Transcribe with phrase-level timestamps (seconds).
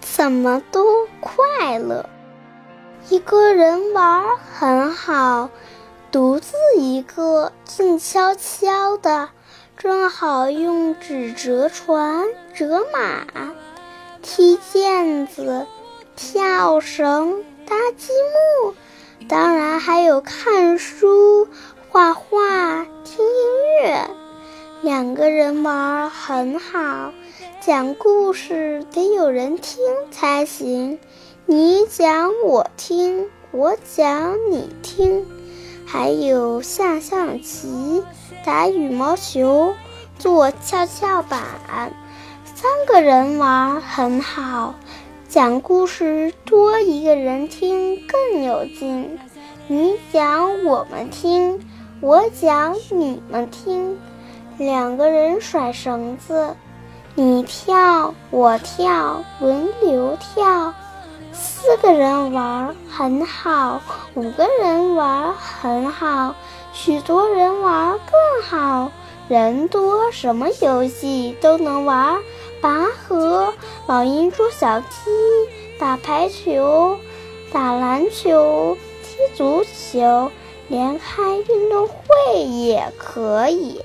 [0.00, 2.08] 怎么都快乐。
[3.08, 5.50] 一个人玩很好，
[6.10, 9.28] 独自一个静悄悄的，
[9.76, 13.26] 正好用纸折船、折马、
[14.22, 15.66] 踢毽子、
[16.16, 18.12] 跳绳、搭积
[18.62, 18.74] 木，
[19.28, 21.33] 当然还有看书、
[24.84, 27.10] 两个人玩很好，
[27.62, 29.78] 讲故事得有人听
[30.10, 30.98] 才行。
[31.46, 35.24] 你讲我听，我讲你听，
[35.86, 38.02] 还有下象棋、
[38.44, 39.72] 打羽毛球、
[40.18, 41.40] 做跷跷板。
[42.44, 44.74] 三个人玩很好，
[45.30, 49.18] 讲故事多一个人听更有劲。
[49.66, 51.58] 你讲我们听，
[52.02, 53.98] 我讲你们听。
[54.58, 56.54] 两个人甩绳子，
[57.16, 60.72] 你跳我跳，轮流跳。
[61.32, 63.80] 四个人玩很好，
[64.14, 66.36] 五个人玩很好，
[66.72, 68.92] 许多人玩更好。
[69.26, 72.18] 人多，什么游戏都能玩：
[72.60, 73.52] 拔河、
[73.86, 74.86] 老鹰捉小鸡、
[75.80, 76.96] 打排球、
[77.50, 80.30] 打篮球、踢足球，
[80.68, 83.80] 连开运动会也可以。